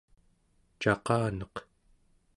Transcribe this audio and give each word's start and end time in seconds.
caqaneq 0.81 1.55